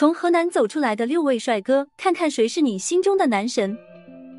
[0.00, 3.76] 从河南走出来的六位帅哥，看看谁是你心中的男神。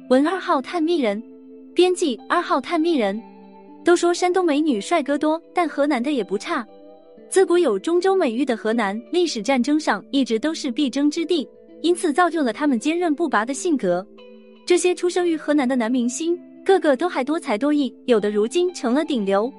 [0.09, 1.21] 文二号探秘人，
[1.75, 3.21] 编辑二号探秘人。
[3.85, 6.65] 都说山东美女帅哥多，但河南的也不差。
[7.29, 11.47] 自古有中州美誉的河南，历史战争上一直都是必争之地，
[11.83, 14.03] 因此造就了他们坚韧不拔的性格。
[14.65, 16.35] 这些出生于河南的男明星，
[16.65, 19.53] 个个都还多才多艺，有的如今成了顶流。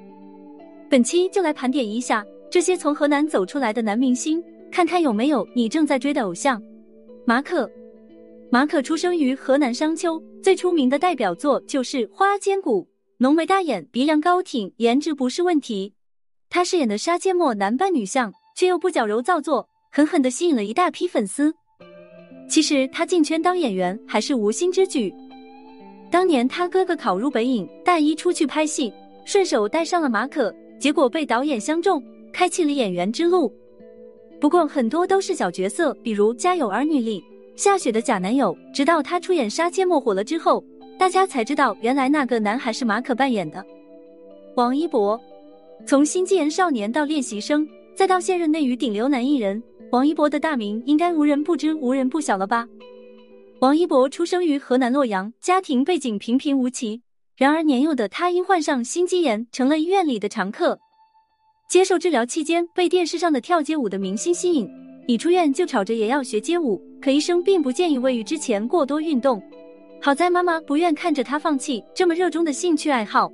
[0.90, 4.42] 本期就来盘点一下这些从河南走出来的男明星，
[4.72, 6.60] 看看有没有你正在追的偶像。
[7.26, 7.70] 马可，
[8.50, 12.82] 马可出生于河南商丘，最出名的代表作就是《花千骨》，
[13.18, 15.92] 浓眉大眼，鼻梁高挺，颜值不是问题。
[16.48, 21.54] 他饰演的杀阡陌男扮女相，却又不矫揉造作，狠狠的吸引了一大批粉丝。
[22.48, 25.12] 其实他进圈当演员还是无心之举。
[26.10, 28.90] 当年他哥哥考入北影，大一出去拍戏，
[29.26, 30.54] 顺手带上了马可。
[30.80, 33.54] 结果被导演相中，开启了演员之路。
[34.42, 37.22] 不过很多都是小角色，比如《家有儿女》里
[37.54, 38.58] 夏雪的假男友。
[38.74, 40.64] 直到他出演《杀阡陌》火了之后，
[40.98, 43.64] 大家才知道原来那个男孩是马可扮演的。
[44.56, 45.20] 王一博，
[45.86, 49.62] 从新纪元少年到练习生，再到现任内娱顶流男艺人，
[49.92, 52.66] 王一博的大名应该无人不知、无人不晓了吧？
[53.60, 57.00] 王一博出生于河南洛阳，家庭背景平平无奇。
[57.36, 60.80] 然而年幼的他因患上心肌炎，成了医院里的常客。
[61.72, 64.68] 接受治疗期间，被电视上的跳街舞的明星吸引，
[65.06, 66.78] 一出院就吵着也要学街舞。
[67.00, 69.42] 可医生并不建议未育之前过多运动。
[69.98, 73.32] 好在妈妈不愿看着他放弃这么热衷的兴趣爱好。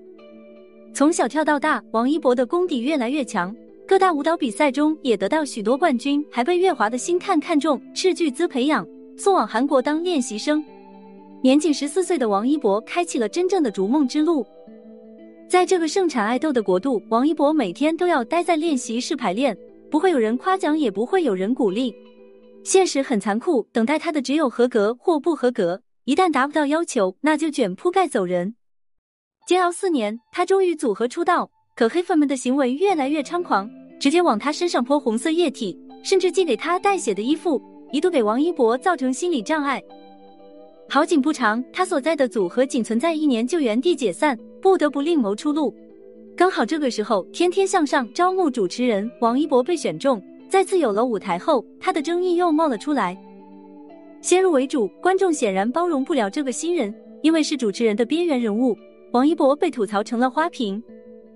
[0.94, 3.52] 从小跳到大，王一博的功底越来越强，
[3.88, 10.64] 各大舞蹈比赛中也得到许多冠军，还被乐华的星探看中，斥巨资培养，送往韩国当练习生。
[11.42, 14.46] 年仅十四岁的王一博开启了真正的逐梦之路。
[15.48, 19.56] 在这个盛产爱豆的国度，王一博每天都要待在练习室排练，
[19.90, 21.94] 不会有人夸奖，也不会有人鼓励。
[22.64, 25.80] 现实很残酷，等待他的只有合格或不合格。
[26.04, 28.54] 一旦达不到要求，那就卷铺盖走人。
[29.46, 31.50] 煎熬四年，他终于组合出道。
[31.74, 37.58] 可黑粉们的行为越来越猖狂，直接往他身上泼红色液体，甚至寄给他带血的衣服，
[37.90, 39.82] 一度给王一博造成心理障碍。
[40.90, 45.74] 好景不长，他所在的组合仅存在一年就原地解散，不得不另谋出路。
[46.34, 53.14] 刚好这个时候，《天天向上》招募主持人，王一博被选中，再次有了舞台后，他的争议又冒了出来。
[54.22, 58.74] 先入为主，观众显然包容不了这个新人，因为是主持人的边缘人物，
[59.12, 60.82] 王一博被吐槽成了花瓶。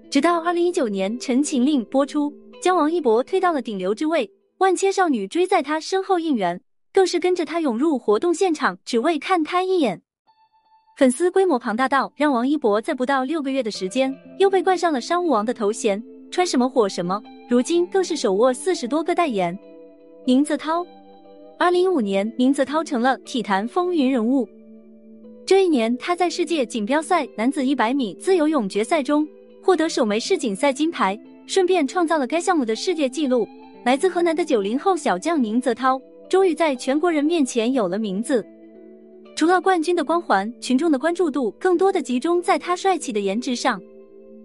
[0.08, 2.32] 直到二零一九年《陈情令》播出，
[2.62, 6.58] 将王一博推到了顶流之位，万千少女追在他身后应援。
[6.92, 10.02] 更是跟着他涌入活动现场，只为看他一眼。
[10.98, 17.20] 粉丝规模庞大到让王一博在不到六个月的时间，又被冠上了商务王的头衔，穿什么火什么。
[17.48, 19.58] 如今更是手握四十多个代言。
[20.26, 20.86] 宁泽涛，
[21.58, 24.46] 二零一五年，宁泽涛成了体坛风云人物。
[25.46, 29.26] 这一年，他在世界锦标赛男子一百米自由泳决赛中
[29.62, 33.48] 获得首枚世锦赛金牌，顺便创造了该项目的世界纪录。
[33.84, 36.00] 来自河南的九零后小将宁泽涛。
[36.32, 38.42] 终于在全国人面前有了名字。
[39.36, 43.78] 除了冠军的光环，群众的关注度更多的集中在他帅气的颜值上。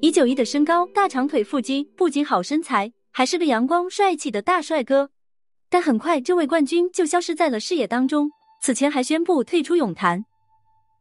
[0.01, 5.09] 一九一的身高，大长腿腹肌，不仅好身材，还是个阳光帅气的大帅哥。
[5.69, 8.29] 但很快，这位冠军就消失在了视野当中。
[8.61, 10.25] 此前还宣布退出泳坛。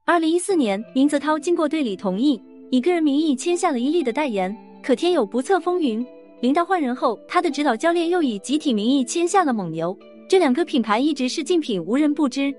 [0.04, 4.56] 二零一四年，宁泽涛经过队里同意，以个人名义签下了伊利的代言。
[4.84, 6.06] 可天有不测风云，
[6.42, 9.98] 领导换人后，他的指导教练又以集体名义签下了蒙牛。
[10.28, 12.52] 这两个品牌一直是竞品，无人不知。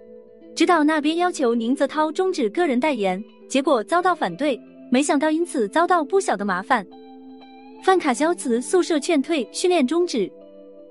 [0.55, 6.85] 直到那边要求宁泽涛终止个人代言，结果遭到反对，没想到因此遭到不小的麻烦。
[7.83, 10.31] 范卡肖辞宿舍劝退，训练终止。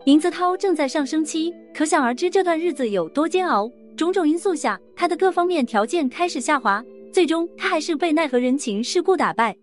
[0.04, 3.70] 宁泽涛正在上升期，可想而知这段日子有多煎熬。
[3.96, 9.56] 种种因素下，他的各方面条件开始下滑，最终他还是被奈何人情世故打败。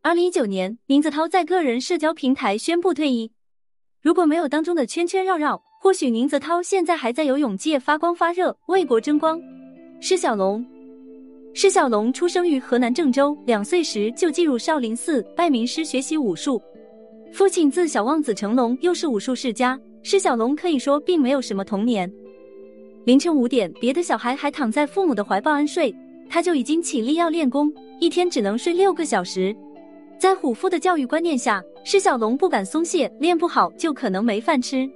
[0.00, 3.32] 二零一九年，宁泽涛在个人社交平台宣布退役。
[4.00, 9.40] 如果没有当中的圈圈绕绕，或许宁泽涛现在还在游泳界发光发热，为国争光。
[9.98, 10.62] 施小龙，
[11.54, 16.60] 施小龙出生于河南郑州，两岁时就进入少林寺拜名师学习武术。
[17.32, 22.12] 父亲自小望子成龙，又是武术世家，施小龙可以说并没有什么童年。
[23.06, 25.94] 凌晨五点，别的小孩还躺在父母的怀抱安睡，
[26.28, 29.56] 他就已经起立要练功，一天只能睡六个小时。
[30.18, 34.86] 在虎父的教育观念下，施小龙不敢松懈，练不好就可能没饭吃。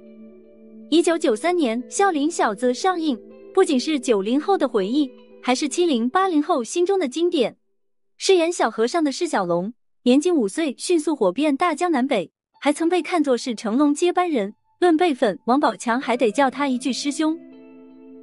[0.89, 3.19] 一九九三年，《笑林小子》上映，
[3.53, 5.09] 不仅是九零后的回忆，
[5.41, 7.57] 还是七零八零后心中的经典。
[8.17, 9.73] 饰演小和尚的释小龙，
[10.03, 17.35] 年仅五岁迅速火遍大江南北，还曾被看作是成龙接班人，论辈分，王宝强还得叫他一句师兄。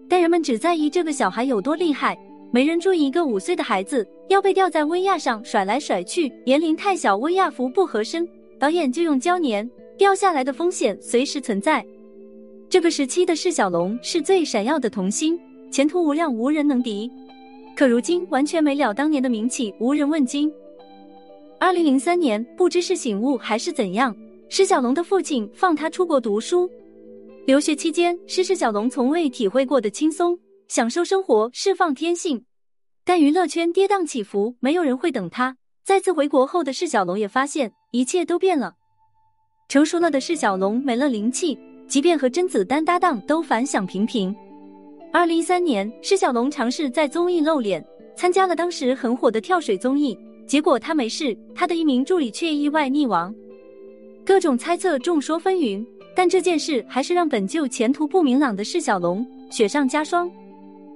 [0.08, 2.16] 但人们只在意这个小孩有多厉害，
[2.52, 8.26] 没人注意一个五岁的孩子要被吊在威亚上甩来甩去，年龄太小，威亚服不合身，
[8.60, 9.68] 导演就用胶粘，
[9.98, 11.84] 掉下来的风险随时存在。
[12.72, 15.38] 这个时期的释小龙是最闪耀的童星，
[15.70, 17.12] 前途无量，无人能敌。
[17.76, 20.50] 可如今完全没了当年的名气，无人问津。
[21.60, 24.16] 二零零三年，不知是醒悟还是怎样，
[24.48, 26.66] 释小龙的父亲放他出国读书。
[27.44, 32.42] 留学期间，是释小龙从未体会过的轻松，享受生活，释放天性。
[33.04, 35.58] 但娱乐圈跌宕起伏，没有人会等他。
[35.84, 38.76] 再次回国后的释小龙也发现一切都变了。
[39.68, 41.58] 成熟了的释小龙没了灵气，
[41.92, 44.34] 即便和甄子丹搭档都反响平平。
[45.12, 47.84] 二零一三年，释小龙尝试在综艺露脸，
[48.16, 53.34] 参加了当时很火的跳水综艺，结果他没事，他的一名助理却意外溺亡。
[54.24, 55.84] 各种猜测众说纷纭。
[56.16, 60.30] 但这件事还是让本就前途不明朗的释小龙雪上加霜。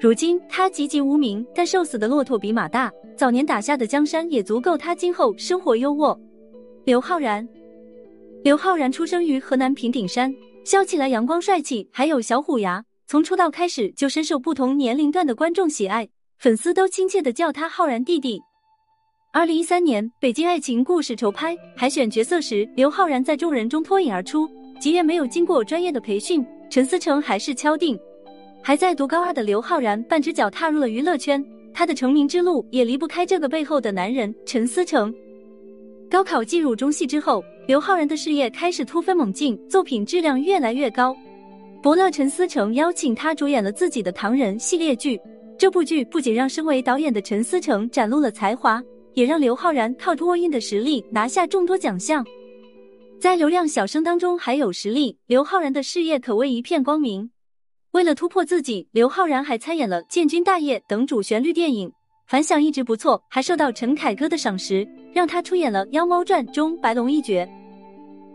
[0.01, 6.19] 如今他籍籍无名，但瘦死的骆驼比马大，早年打下的江山也足够他今后生活优渥。
[6.87, 7.47] 刘昊然，
[8.43, 10.35] 刘昊然出生于河南平顶山，
[10.67, 12.85] 笑起来阳光帅气，还有小虎牙。
[13.07, 16.09] 从出道开始就深受不同年龄段的观众喜爱，
[16.41, 18.41] 粉丝都亲切的叫他浩然弟弟。
[19.33, 24.51] 二零一三年，《北京爱情故事》筹拍海选角色时，刘昊然在众人中脱颖而出。
[24.81, 27.97] 即便没有经过专业的培训，陈思诚还是敲定。
[28.61, 31.41] 还在读高二的刘昊然半只脚踏入了娱乐圈，
[31.73, 35.15] 他的成名之路也离不开这个背后的男人陈思诚。
[36.11, 41.17] 高考进入中戏之后，刘昊然的事业开始突飞猛进，作品质量越来越高。
[41.83, 45.21] 伯乐陈思诚邀请他主演了自己的《唐人》系列剧，
[45.59, 48.81] 这部剧不仅让身为导演的陈思诚展露了才华，
[49.15, 52.25] 也让刘昊然靠托音的实力拿下众多奖项。
[53.21, 57.29] 在流量小生当中还有实力，刘昊然的事业可谓一片光明。
[57.91, 61.91] 为了突破自己，刘昊然还参演了《建军大业》等主旋律电影，
[62.27, 67.49] 反响一直不错，还受到陈凯歌的赏识，让他出演了《妖猫传》中白龙一角。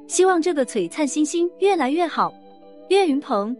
[0.07, 2.33] 希望这个璀璨星星越来越好。
[2.87, 3.53] 岳云鹏，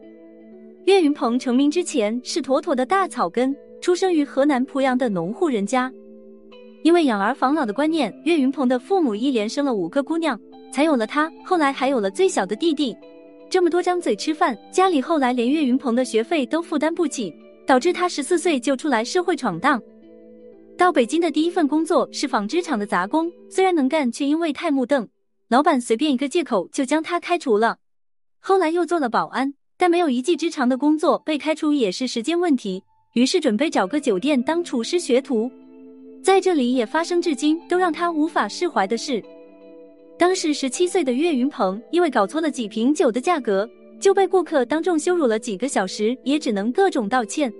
[0.85, 5.91] 岳云鹏成名之前是妥妥的大草根，出生于河南濮阳的农户人家，
[6.83, 10.39] 因为养儿防老的观念，岳云鹏的父母一连生了五个姑娘。
[10.71, 12.95] 才有了他，后来还有了最小的弟弟。
[13.49, 17.33] 这么多张嘴吃饭，家里后来连岳云鹏的学费都负担不起，
[17.67, 19.81] 导致他十四岁就出来社会闯荡。
[20.81, 25.07] 到北京的第一份工作是纺织厂的杂工，虽然能干，却因为太木瞪，
[25.47, 27.77] 老板随便一个借口就将他开除了。
[28.39, 32.81] 后来又做了保安，但没有一技之长的工作，被开除也是时间问题。
[33.13, 35.51] 于是准备找个酒店当厨师学徒，
[36.23, 39.23] 在这里也发生至今都让他无法释怀的事。
[40.17, 43.69] 当时十七岁的岳云鹏，因为搞错了几瓶酒的价格，
[43.99, 47.53] 就被顾客当众羞辱了几个小时，也只能各种道歉。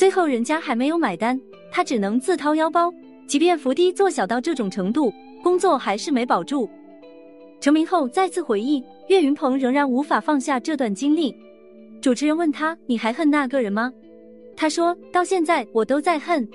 [0.00, 1.38] 最后人家还没有买单，
[1.70, 2.90] 他只能自掏腰包。
[3.26, 5.12] 即便伏低做小到这种程度，
[5.42, 6.66] 工作还是没保住。
[7.60, 11.36] 成名后再次回忆，岳云鹏仍然无法放下这段经历。
[12.00, 13.92] 主持人问他：“你还恨那个人吗？”
[14.56, 16.48] 他说到：“现在我都在恨。”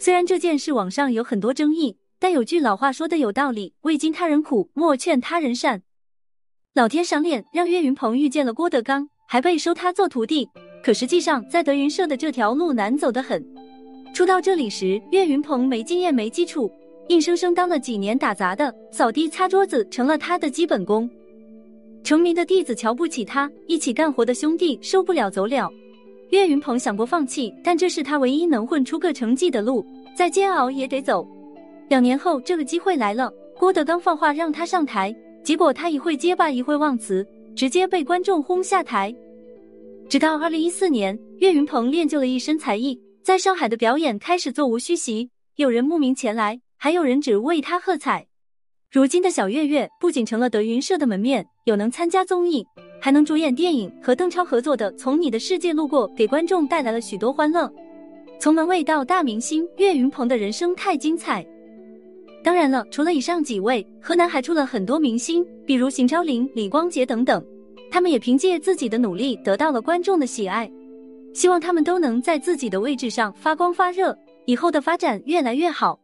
[0.00, 1.96] 虽然这件事网上有很多争议。
[2.18, 5.82] 但有句老话说的有道理，未经他人苦，莫劝他人善。
[6.74, 10.48] 老天赏脸，让岳云鹏遇见了郭德纲，还被收他做徒弟。
[10.82, 13.44] 可实际上，在德云社的这条路难走得很。
[14.12, 16.70] 初到这里时，岳云鹏没经验没基础，
[17.08, 21.08] 硬生生当了几年打杂的，扫地擦桌子成了他的基本功。
[22.02, 25.70] 成名的弟子瞧不起他，一起干活的兄弟受不了走了。
[26.30, 31.26] 岳云鹏想过放弃，但这是他唯一能混出个成绩的路，再煎熬也得走。
[31.88, 33.32] 两年后，这个机会来了。
[33.56, 35.14] 郭德纲放话让他上台，
[35.44, 39.14] 结果他一会结巴，一会忘词，直接被观众轰下台。
[40.12, 48.26] 直到二零一四年，岳云鹏练就了一身才艺，在上海的表演开始座无虚席，有人慕名前来，还有人只为他喝彩。
[48.90, 52.62] 如今的小岳岳不仅成了德云社的门面，有能参加综艺，
[53.00, 57.72] 还能主演电影，和邓超合作的《从你的世界路过》给观众带来了许多欢乐。
[58.38, 61.42] 从门卫到大明星，岳云鹏的人生太精彩。
[62.44, 67.42] 当然了，除了以上几位，河南还出了很多明星，比如邢昭林、李光洁等等，
[67.92, 70.68] 他们也凭借自己的努力得到了观众的喜爱。
[71.34, 76.00] 希望他们都能在自己的位置上发光发热，以后的发展越来越好。